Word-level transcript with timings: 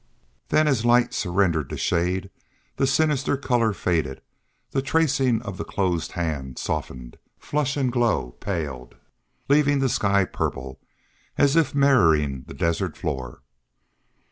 Then, 0.47 0.67
as 0.67 0.83
light 0.83 1.13
surrendered 1.13 1.69
to 1.69 1.77
shade, 1.77 2.31
the 2.77 2.87
sinister 2.87 3.37
color 3.37 3.71
faded; 3.71 4.21
the 4.71 4.81
tracing 4.81 5.43
of 5.43 5.57
the 5.57 5.63
closed 5.63 6.13
hand 6.13 6.57
softened; 6.57 7.17
flush 7.37 7.77
and 7.77 7.91
glow 7.91 8.31
paled, 8.39 8.95
leaving 9.47 9.77
the 9.77 9.87
sky 9.89 10.25
purple, 10.25 10.79
as 11.37 11.55
if 11.55 11.75
mirroring 11.75 12.45
the 12.47 12.55
desert 12.55 12.97
floor. 12.97 13.43